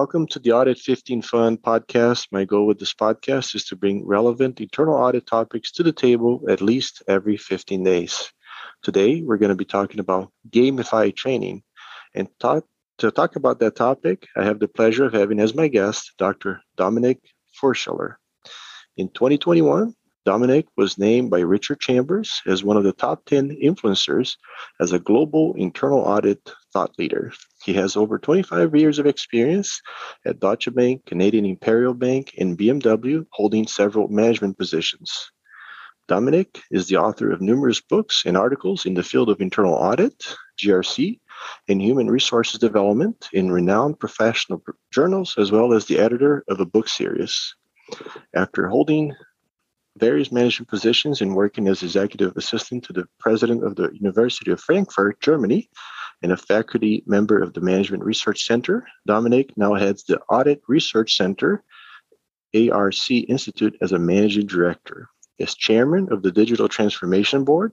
[0.00, 2.26] Welcome to the Audit 15 Fun podcast.
[2.30, 6.42] My goal with this podcast is to bring relevant internal audit topics to the table
[6.50, 8.30] at least every 15 days.
[8.82, 11.62] Today, we're going to be talking about gamified training.
[12.14, 12.66] And talk,
[12.98, 16.60] to talk about that topic, I have the pleasure of having as my guest Dr.
[16.76, 17.20] Dominic
[17.58, 18.16] Förschler.
[18.98, 19.94] In 2021,
[20.26, 24.36] Dominic was named by Richard Chambers as one of the top 10 influencers
[24.78, 27.32] as a global internal audit thought leader.
[27.64, 29.80] He has over 25 years of experience
[30.26, 35.30] at Deutsche Bank, Canadian Imperial Bank, and BMW, holding several management positions.
[36.06, 40.22] Dominic is the author of numerous books and articles in the field of internal audit,
[40.60, 41.18] GRC,
[41.66, 46.66] and human resources development in renowned professional journals, as well as the editor of a
[46.66, 47.54] book series.
[48.34, 49.14] After holding
[49.96, 54.60] various management positions and working as executive assistant to the president of the University of
[54.60, 55.70] Frankfurt, Germany,
[56.22, 58.86] and a faculty member of the Management Research Center.
[59.06, 61.62] Dominic now heads the Audit Research Center,
[62.54, 65.08] ARC Institute, as a managing director.
[65.38, 67.72] As chairman of the Digital Transformation Board,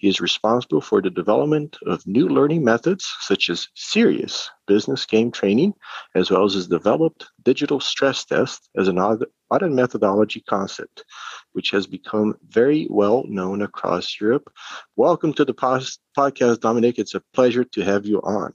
[0.00, 5.30] he is responsible for the development of new learning methods such as serious business game
[5.30, 5.74] training,
[6.14, 11.04] as well as his developed digital stress test as an audit methodology concept,
[11.52, 14.50] which has become very well known across Europe.
[14.96, 16.98] Welcome to the podcast, Dominic.
[16.98, 18.54] It's a pleasure to have you on.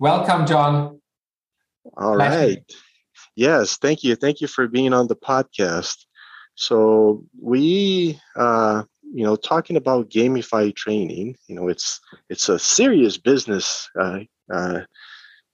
[0.00, 1.00] Welcome, John.
[1.96, 2.36] All pleasure.
[2.36, 2.72] right.
[3.36, 4.16] Yes, thank you.
[4.16, 6.06] Thank you for being on the podcast.
[6.56, 13.16] So we uh, you know talking about gamified training you know it's it's a serious
[13.16, 14.20] business uh,
[14.52, 14.80] uh,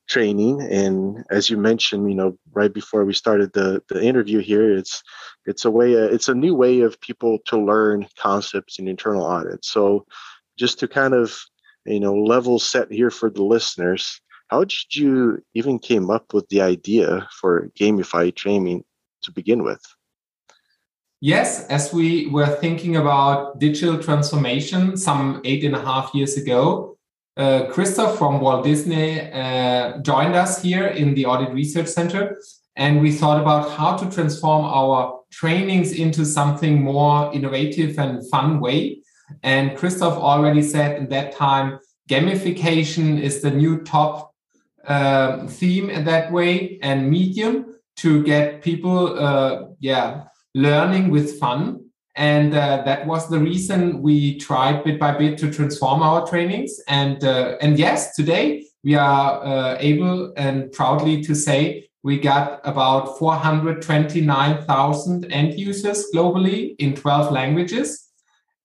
[0.08, 0.60] training.
[0.60, 5.02] And as you mentioned you know right before we started the the interview here it's
[5.46, 9.24] it's a way uh, it's a new way of people to learn concepts in internal
[9.24, 10.06] audit so
[10.58, 11.38] just to kind of
[11.86, 16.48] you know level set here for the listeners how did you even came up with
[16.48, 18.84] the idea for gamified training
[19.22, 19.82] to begin with
[21.24, 26.98] Yes, as we were thinking about digital transformation some eight and a half years ago,
[27.38, 32.38] uh, Christoph from Walt Disney uh, joined us here in the Audit Research Center.
[32.76, 38.60] And we thought about how to transform our trainings into something more innovative and fun
[38.60, 38.98] way.
[39.42, 44.34] And Christoph already said in that time, gamification is the new top
[44.86, 50.24] uh, theme in that way and medium to get people, uh, yeah,
[50.54, 51.80] learning with fun.
[52.16, 56.80] And uh, that was the reason we tried bit by bit to transform our trainings.
[56.86, 62.60] And uh, and yes, today we are uh, able and proudly to say we got
[62.64, 68.10] about 429,000 end users globally in 12 languages.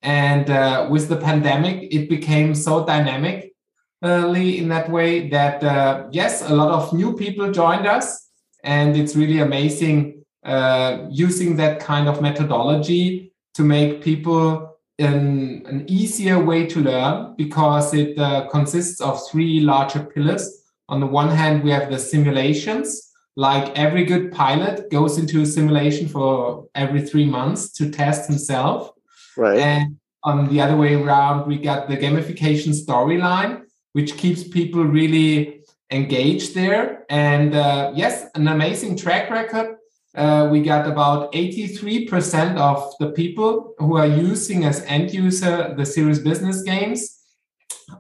[0.02, 3.54] And uh, with the pandemic, it became so dynamic
[4.02, 8.30] in that way that uh, yes, a lot of new people joined us,
[8.64, 15.86] and it's really amazing uh, using that kind of methodology to make people an, an
[15.88, 20.64] easier way to learn because it uh, consists of three larger pillars.
[20.90, 25.46] On the one hand, we have the simulations, like every good pilot goes into a
[25.46, 28.92] simulation for every three months to test himself.
[29.38, 29.60] Right.
[29.60, 33.64] And on the other way around, we got the gamification storyline,
[33.94, 37.06] which keeps people really engaged there.
[37.10, 39.78] And uh, yes, an amazing track record
[40.20, 45.86] uh, we got about 83% of the people who are using as end user the
[45.86, 47.20] serious business games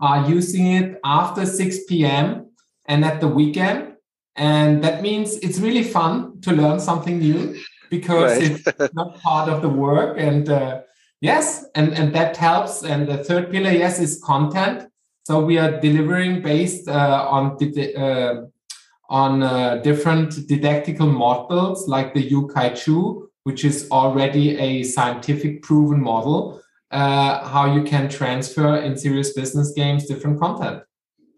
[0.01, 2.47] are using it after 6 p.m.
[2.87, 3.95] and at the weekend.
[4.35, 7.57] And that means it's really fun to learn something new
[7.89, 8.61] because right.
[8.65, 10.17] it's not part of the work.
[10.19, 10.81] And uh,
[11.21, 12.83] yes, and, and that helps.
[12.83, 14.89] And the third pillar, yes, is content.
[15.23, 18.45] So we are delivering based uh, on the, uh,
[19.09, 26.01] on uh, different didactical models like the Yu-kai Chou, which is already a scientific proven
[26.01, 26.61] model,
[26.91, 30.83] uh, how you can transfer in serious business games different content.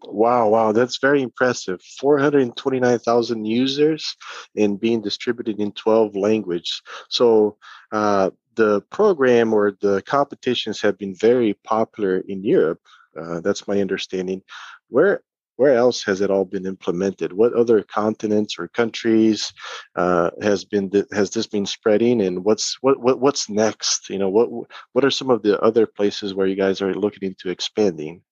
[0.04, 1.80] Wow, wow, that's very impressive.
[2.00, 4.16] 429,000 users
[4.56, 6.82] and being distributed in 12 languages.
[7.08, 7.56] So
[7.92, 12.80] uh, the program or the competitions have been very popular in Europe.
[13.18, 14.42] Uh, that's my understanding.
[14.88, 15.22] Where
[15.56, 17.32] where else has it all been implemented?
[17.32, 19.52] What other continents or countries
[19.96, 24.08] uh, has been has this been spreading, and what's what, what what's next?
[24.08, 24.48] You know, what
[24.92, 28.22] what are some of the other places where you guys are looking into expanding?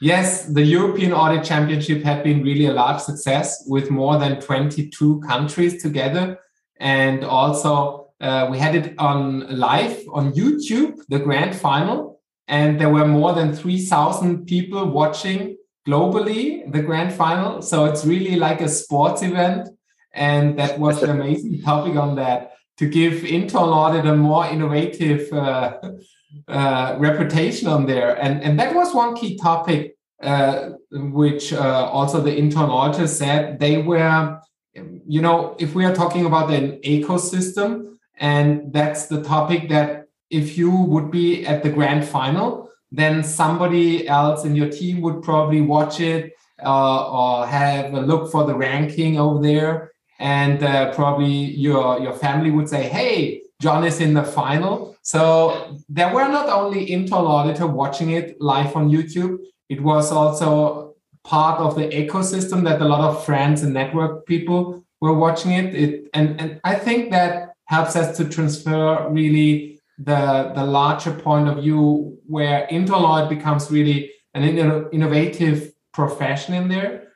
[0.00, 5.20] Yes, the European Audit Championship had been really a large success with more than 22
[5.20, 6.38] countries together,
[6.78, 12.90] and also uh, we had it on live on YouTube, the grand final, and there
[12.90, 15.56] were more than 3,000 people watching
[15.86, 17.62] globally, the grand final.
[17.62, 19.68] So it's really like a sports event.
[20.12, 25.32] And that was the amazing topic on that to give internal audit a more innovative
[25.32, 25.78] uh,
[26.48, 28.14] uh, reputation on there.
[28.20, 33.60] And, and that was one key topic, uh, which uh, also the internal auditor said
[33.60, 34.40] they were,
[35.06, 40.56] you know, if we are talking about an ecosystem, and that's the topic that if
[40.58, 45.60] you would be at the grand final, then somebody else in your team would probably
[45.60, 46.32] watch it
[46.64, 49.90] uh, or have a look for the ranking over there.
[50.20, 51.32] And uh, probably
[51.66, 54.96] your, your family would say, hey, John is in the final.
[55.02, 59.38] So there were not only internal auditor watching it live on YouTube,
[59.68, 60.94] it was also
[61.24, 65.74] part of the ecosystem that a lot of friends and network people were watching it.
[65.74, 71.48] it and, and I think that helps us to transfer really the, the larger point
[71.48, 74.42] of view where internal audit becomes really an
[74.92, 77.08] innovative profession in there.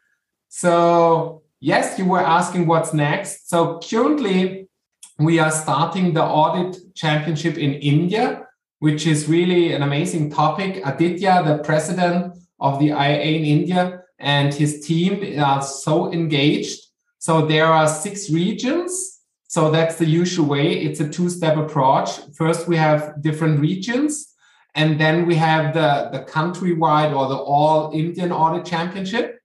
[0.49, 3.49] So yes, you were asking what's next.
[3.51, 4.69] So currently
[5.19, 8.47] we are starting the audit championship in India,
[8.79, 10.81] which is really an amazing topic.
[10.85, 16.81] Aditya, the president of the IIA in India, and his team are so engaged.
[17.19, 19.18] So there are six regions.
[19.49, 20.79] So that's the usual way.
[20.79, 22.11] It's a two-step approach.
[22.35, 24.35] First, we have different regions,
[24.75, 29.39] and then we have the, the countrywide or the all Indian audit championship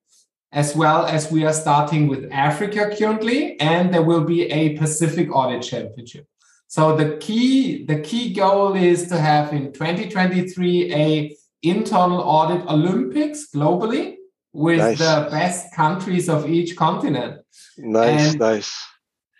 [0.53, 5.35] as well as we are starting with Africa currently, and there will be a Pacific
[5.35, 6.27] Audit Championship.
[6.67, 13.47] So the key the key goal is to have in 2023 a internal audit Olympics
[13.53, 14.15] globally
[14.53, 14.99] with nice.
[14.99, 17.41] the best countries of each continent.
[17.77, 18.71] Nice, and, nice.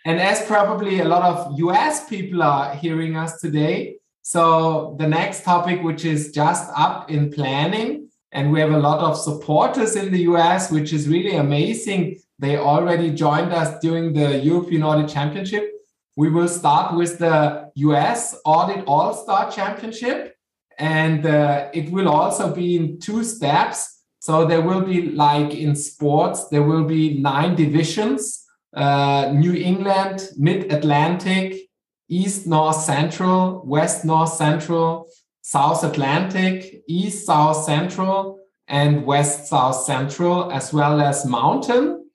[0.04, 3.96] And as probably a lot of US people are hearing us today,
[4.26, 9.00] so the next topic, which is just up in planning, and we have a lot
[9.00, 12.18] of supporters in the US, which is really amazing.
[12.38, 15.70] They already joined us during the European Audit Championship.
[16.16, 20.36] We will start with the US Audit All Star Championship,
[20.78, 24.04] and uh, it will also be in two steps.
[24.20, 28.43] So there will be, like in sports, there will be nine divisions
[28.74, 31.68] uh, New England, Mid Atlantic,
[32.08, 35.08] East, North, Central, West, North, Central,
[35.42, 42.10] South Atlantic, East South Central, and West South Central, as well as Mountain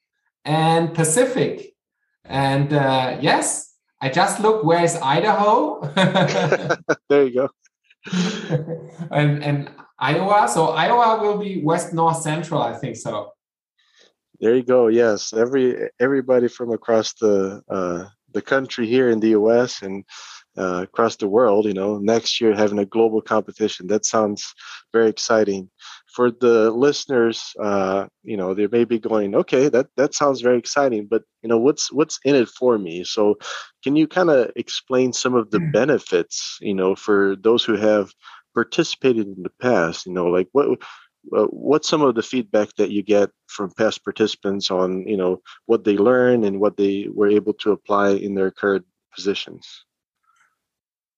[0.45, 1.73] and Pacific.
[2.25, 5.81] And uh, yes, I just look where is Idaho?
[7.09, 7.49] there you go.
[9.11, 10.47] and and Iowa.
[10.47, 13.33] So Iowa will be West North Central, I think so.
[14.39, 14.87] There you go.
[14.87, 19.81] Yes, every everybody from across the uh, the country here in the U.S.
[19.81, 20.05] and
[20.57, 21.65] uh, across the world.
[21.65, 23.87] You know, next year having a global competition.
[23.87, 24.53] That sounds
[24.93, 25.69] very exciting.
[26.15, 30.57] For the listeners, uh, you know, they may be going, okay, that that sounds very
[30.57, 33.03] exciting, but you know, what's what's in it for me?
[33.03, 33.35] So,
[33.83, 35.71] can you kind of explain some of the mm.
[35.73, 38.11] benefits, you know, for those who have
[38.53, 40.05] participated in the past?
[40.05, 40.79] You know, like what
[41.35, 45.41] uh, what's some of the feedback that you get from past participants on you know
[45.65, 49.85] what they learn and what they were able to apply in their current positions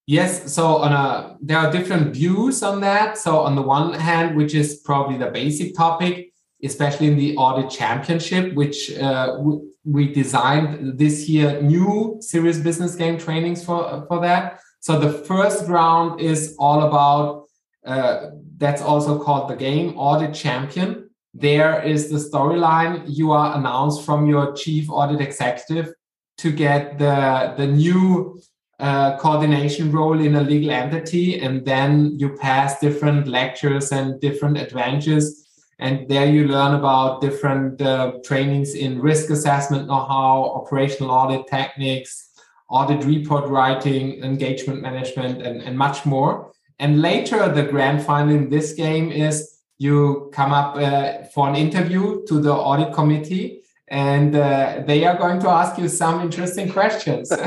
[0.08, 3.18] Yes, so on a there are different views on that.
[3.18, 7.70] So on the one hand, which is probably the basic topic, especially in the audit
[7.70, 9.38] championship, which uh,
[9.86, 14.60] we designed this year new serious business game trainings for for that.
[14.80, 17.41] So the first round is all about
[17.86, 21.10] uh, that's also called the game audit champion.
[21.34, 25.94] There is the storyline you are announced from your chief audit executive
[26.38, 28.40] to get the the new
[28.80, 34.58] uh, coordination role in a legal entity, and then you pass different lectures and different
[34.58, 35.48] adventures.
[35.78, 41.48] And there you learn about different uh, trainings in risk assessment know how, operational audit
[41.48, 42.30] techniques,
[42.70, 46.52] audit report writing, engagement management, and, and much more.
[46.82, 51.56] And later, the grand final in this game is you come up uh, for an
[51.56, 56.72] interview to the audit committee, and uh, they are going to ask you some interesting
[56.72, 57.32] questions.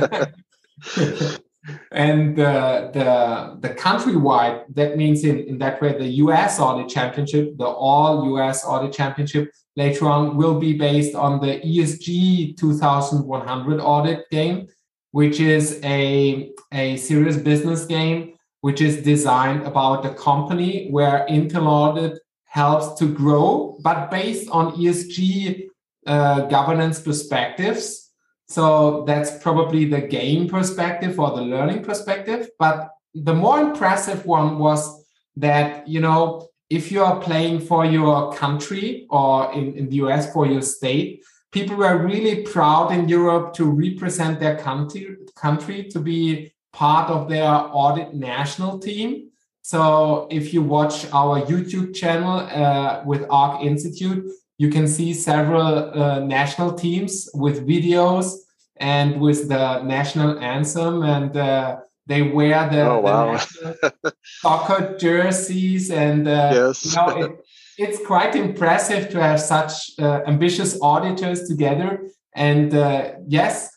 [1.91, 7.57] and uh, the the countrywide that means in, in that way the US audit championship
[7.57, 14.29] the all US audit championship later on will be based on the ESG 2100 audit
[14.31, 14.67] game
[15.13, 18.34] which is a a serious business game
[18.65, 24.73] which is designed about the company where internal audit helps to grow but based on
[24.81, 25.69] ESG
[26.07, 28.05] uh, governance perspectives
[28.47, 32.51] so that's probably the game perspective or the learning perspective.
[32.59, 35.05] But the more impressive one was
[35.37, 40.33] that, you know, if you are playing for your country or in, in the US
[40.33, 46.01] for your state, people were really proud in Europe to represent their country, country to
[46.01, 49.31] be part of their audit national team.
[49.63, 54.29] So if you watch our YouTube channel uh, with ARC Institute,
[54.59, 58.35] you can see several uh, national teams with videos
[58.77, 61.77] and with the national anthem, and uh,
[62.07, 63.37] they wear the, oh, wow.
[63.37, 66.85] the soccer jerseys, and uh, yes.
[66.85, 67.31] you know it,
[67.79, 72.09] it's quite impressive to have such uh, ambitious auditors together.
[72.35, 73.74] And uh, yes,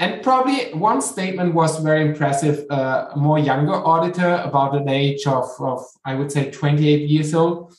[0.00, 2.64] and probably one statement was very impressive.
[2.70, 7.34] Uh, a more younger auditor, about an age of, of, I would say, 28 years
[7.34, 7.74] old,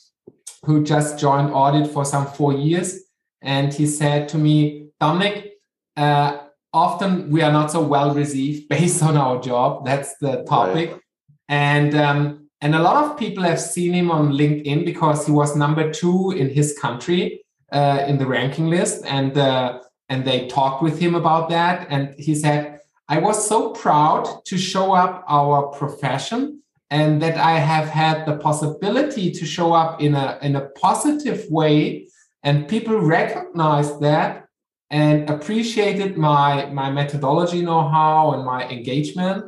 [0.64, 3.00] who just joined audit for some four years.
[3.42, 5.54] And he said to me, Dominic,
[5.98, 9.84] uh, often we are not so well received based on our job.
[9.84, 10.92] That's the topic.
[10.92, 11.02] Right.
[11.50, 15.56] And um, and a lot of people have seen him on LinkedIn because he was
[15.56, 19.04] number two in his country uh, in the ranking list.
[19.08, 19.80] And uh,
[20.12, 21.88] and they talked with him about that.
[21.90, 27.54] And he said, I was so proud to show up our profession and that I
[27.72, 32.10] have had the possibility to show up in a, in a positive way.
[32.44, 34.48] And people recognized that
[34.90, 39.46] and appreciated my, my methodology know-how and my engagement.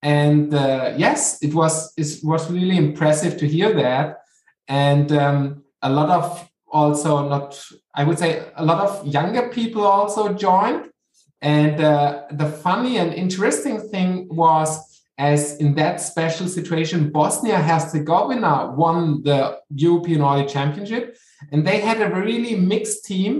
[0.00, 4.22] And uh, yes, it was, it was really impressive to hear that.
[4.68, 7.62] And um, a lot of also not
[7.98, 10.82] i would say a lot of younger people also joined.
[11.40, 14.68] And uh, the funny and interesting thing was
[15.18, 21.16] as in that special situation bosnia herzegovina won the european audit championship.
[21.52, 23.32] And they had a really mixed team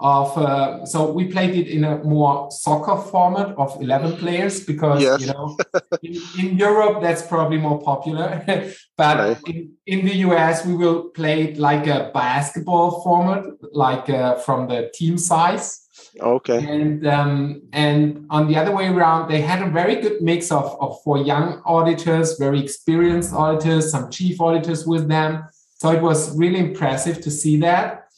[0.00, 5.02] of uh, so we played it in a more soccer format of 11 players because
[5.02, 5.20] yes.
[5.20, 5.56] you know
[6.02, 8.42] in, in, europe that's probably more popular.
[8.96, 9.38] But right.
[9.46, 14.68] in, in the us we will play it like a basketball format like uh, from
[14.68, 15.86] the team size.
[16.20, 16.58] Okay.
[16.58, 20.76] And um, and on the other way around they had a very good mix of,
[20.80, 25.44] of for young auditors very experienced auditors some chief auditors with them.
[25.76, 28.09] So it was really impressive to see that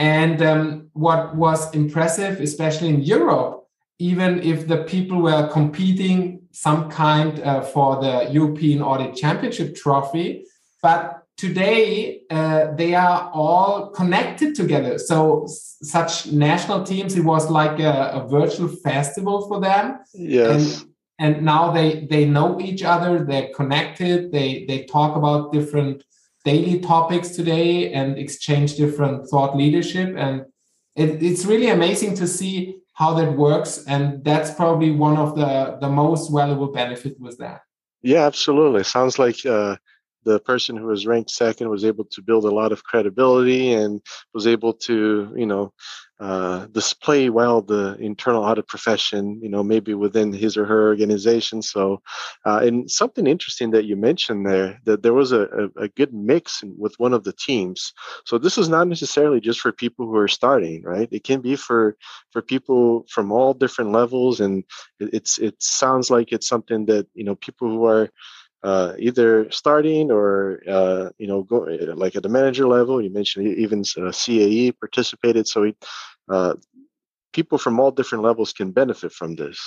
[0.00, 3.66] and um, what was impressive, especially in Europe,
[3.98, 10.46] even if the people were competing some kind uh, for the European Audit Championship trophy,
[10.82, 14.96] but today uh, they are all connected together.
[14.98, 19.98] So such national teams, it was like a, a virtual festival for them.
[20.14, 20.80] Yes.
[20.80, 23.22] And, and now they they know each other.
[23.22, 24.32] They're connected.
[24.32, 26.04] They they talk about different
[26.44, 30.14] daily topics today and exchange different thought leadership.
[30.16, 30.44] And
[30.96, 33.84] it, it's really amazing to see how that works.
[33.86, 37.62] And that's probably one of the, the most valuable benefit with that.
[38.02, 38.84] Yeah, absolutely.
[38.84, 39.76] Sounds like uh,
[40.24, 44.00] the person who was ranked second was able to build a lot of credibility and
[44.34, 45.72] was able to, you know,
[46.20, 51.62] uh, display well the internal audit profession, you know, maybe within his or her organization.
[51.62, 52.02] So,
[52.44, 56.12] uh, and something interesting that you mentioned there, that there was a, a, a, good
[56.12, 57.94] mix with one of the teams.
[58.26, 61.08] So this is not necessarily just for people who are starting, right?
[61.10, 61.96] It can be for
[62.32, 64.62] for people from all different levels, and
[64.98, 68.10] it's it sounds like it's something that you know people who are
[68.62, 73.00] uh, either starting or uh, you know go like at the manager level.
[73.00, 75.72] You mentioned even uh, CAE participated, so
[76.28, 76.54] uh,
[77.32, 79.58] people from all different levels can benefit from this.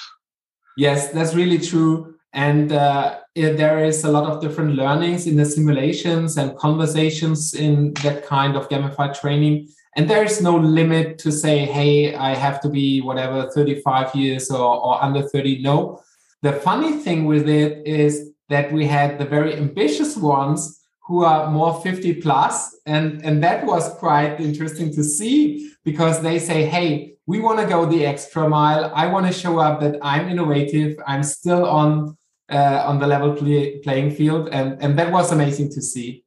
[0.77, 2.15] Yes, that's really true.
[2.33, 7.53] And uh, it, there is a lot of different learnings in the simulations and conversations
[7.53, 9.69] in that kind of gamified training.
[9.95, 14.49] And there is no limit to say, hey, I have to be whatever, 35 years
[14.49, 15.61] or, or under 30.
[15.61, 16.01] No.
[16.41, 21.49] The funny thing with it is that we had the very ambitious ones who are
[21.49, 22.75] more 50 plus.
[22.85, 27.65] And and that was quite interesting to see because they say hey we want to
[27.65, 28.91] go the extra mile.
[28.93, 30.97] I want to show up that i'm innovative.
[31.07, 32.17] I'm still on
[32.49, 34.49] uh, on the level play, playing field.
[34.51, 36.22] And and that was amazing to see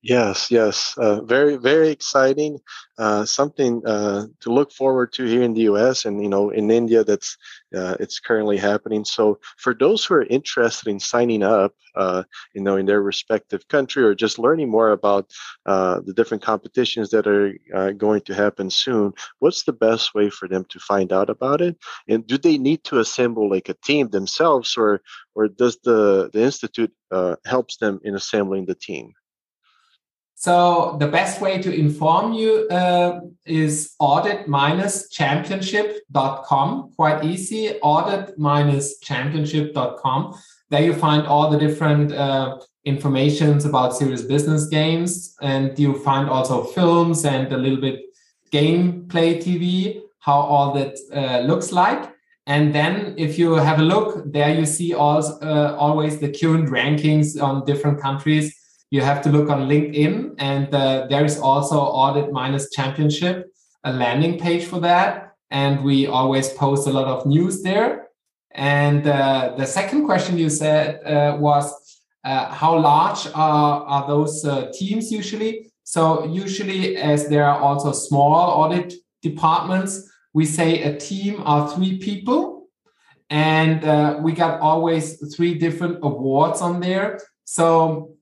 [0.00, 2.60] Yes, yes, uh, very, very exciting.
[2.98, 6.04] Uh, something uh, to look forward to here in the U.S.
[6.04, 7.02] and you know in India.
[7.02, 7.36] That's
[7.76, 9.04] uh, it's currently happening.
[9.04, 12.22] So for those who are interested in signing up, uh,
[12.54, 15.32] you know, in their respective country or just learning more about
[15.66, 20.46] uh, the different competitions that are going to happen soon, what's the best way for
[20.46, 21.76] them to find out about it?
[22.08, 25.00] And do they need to assemble like a team themselves, or
[25.34, 26.92] or does the the institute
[27.44, 29.12] helps them in assembling the team?
[30.40, 36.92] So the best way to inform you uh, is audit-championship.com.
[36.94, 40.34] Quite easy, audit-championship.com.
[40.70, 46.30] There you find all the different uh, informations about serious business games, and you find
[46.30, 48.02] also films and a little bit
[48.52, 52.12] gameplay TV, how all that uh, looks like.
[52.46, 56.70] And then if you have a look, there you see also, uh, always the current
[56.70, 58.54] rankings on different countries.
[58.90, 63.52] You have to look on LinkedIn, and uh, there is also Audit Minus Championship,
[63.84, 65.32] a landing page for that.
[65.50, 68.08] And we always post a lot of news there.
[68.52, 71.72] And uh, the second question you said uh, was
[72.24, 75.70] uh, how large are, are those uh, teams usually?
[75.84, 78.92] So, usually, as there are also small audit
[79.22, 82.68] departments, we say a team are three people.
[83.30, 87.20] And uh, we got always three different awards on there.
[87.44, 88.17] So,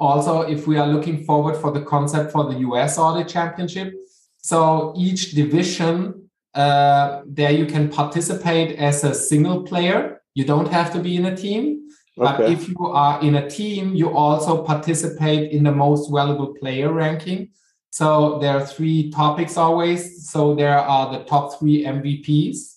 [0.00, 3.94] also, if we are looking forward for the concept for the US Audit Championship,
[4.38, 6.24] so each division
[6.54, 10.22] uh, there you can participate as a single player.
[10.34, 11.88] You don't have to be in a team.
[12.16, 12.52] But okay.
[12.52, 17.50] if you are in a team, you also participate in the most valuable player ranking.
[17.90, 20.30] So there are three topics always.
[20.30, 22.76] So there are the top three MVPs,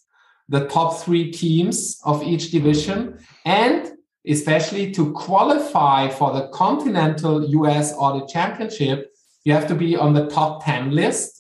[0.49, 3.96] the top three teams of each division, and
[4.29, 10.27] especially to qualify for the Continental US Audit Championship, you have to be on the
[10.27, 11.37] top 10 list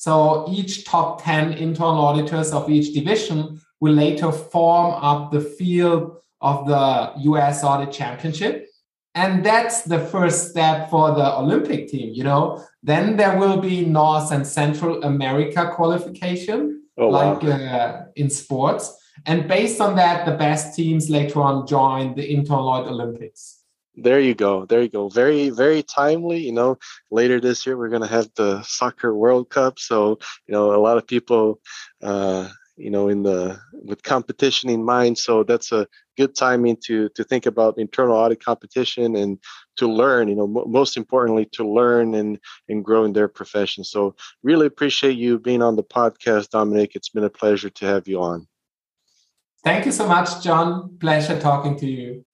[0.00, 6.16] so each top 10 internal auditors of each division will later form up the field
[6.40, 8.66] of the US Audit Championship.
[9.14, 12.64] And that's the first step for the Olympic team, you know.
[12.82, 17.50] Then there will be North and Central America qualification, oh, like wow.
[17.50, 18.96] uh, in sports.
[19.26, 23.60] And based on that, the best teams later on join the Internal Audit Olympics.
[23.96, 24.64] There you go.
[24.66, 25.08] There you go.
[25.08, 26.38] Very very timely.
[26.38, 26.78] You know
[27.10, 29.78] later this year we're going to have the soccer world cup.
[29.78, 31.60] So you know a lot of people
[32.02, 35.18] uh you know in the with competition in mind.
[35.18, 35.86] So that's a
[36.16, 39.38] good timing to to think about internal audit competition and
[39.76, 43.82] to learn you know m- most importantly to learn and and grow in their profession.
[43.84, 46.92] So really appreciate you being on the podcast dominic.
[46.94, 48.46] It's been a pleasure to have you on
[49.64, 50.96] thank you so much john.
[50.98, 52.24] Pleasure talking to you